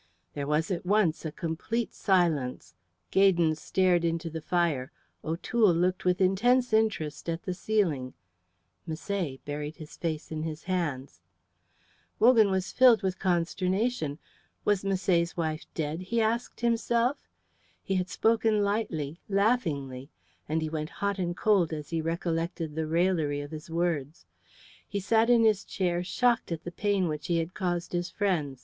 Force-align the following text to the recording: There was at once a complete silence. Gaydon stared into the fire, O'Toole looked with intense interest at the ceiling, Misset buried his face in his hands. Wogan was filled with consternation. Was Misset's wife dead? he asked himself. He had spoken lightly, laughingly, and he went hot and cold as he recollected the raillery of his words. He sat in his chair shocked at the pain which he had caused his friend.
There 0.33 0.47
was 0.47 0.71
at 0.71 0.83
once 0.83 1.25
a 1.25 1.31
complete 1.31 1.93
silence. 1.93 2.73
Gaydon 3.11 3.53
stared 3.53 4.03
into 4.03 4.31
the 4.31 4.41
fire, 4.41 4.91
O'Toole 5.23 5.75
looked 5.75 6.05
with 6.05 6.19
intense 6.19 6.73
interest 6.73 7.29
at 7.29 7.43
the 7.43 7.53
ceiling, 7.53 8.15
Misset 8.87 9.45
buried 9.45 9.75
his 9.75 9.95
face 9.97 10.31
in 10.31 10.41
his 10.41 10.63
hands. 10.63 11.21
Wogan 12.17 12.49
was 12.49 12.71
filled 12.71 13.03
with 13.03 13.19
consternation. 13.19 14.17
Was 14.65 14.83
Misset's 14.83 15.37
wife 15.37 15.67
dead? 15.75 16.01
he 16.01 16.19
asked 16.19 16.61
himself. 16.61 17.29
He 17.83 17.93
had 17.93 18.09
spoken 18.09 18.63
lightly, 18.63 19.19
laughingly, 19.29 20.09
and 20.49 20.63
he 20.63 20.69
went 20.69 20.89
hot 20.89 21.19
and 21.19 21.37
cold 21.37 21.71
as 21.73 21.91
he 21.91 22.01
recollected 22.01 22.73
the 22.73 22.87
raillery 22.87 23.39
of 23.39 23.51
his 23.51 23.69
words. 23.69 24.25
He 24.87 24.99
sat 24.99 25.29
in 25.29 25.43
his 25.43 25.63
chair 25.63 26.03
shocked 26.03 26.51
at 26.51 26.63
the 26.63 26.71
pain 26.71 27.07
which 27.07 27.27
he 27.27 27.37
had 27.37 27.53
caused 27.53 27.93
his 27.93 28.09
friend. 28.09 28.59